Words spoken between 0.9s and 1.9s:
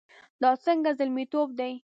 زلميتوب دی؟